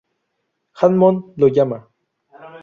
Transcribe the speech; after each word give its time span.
Hammond 0.79 1.37
lo 1.37 1.47
llama. 1.47 1.79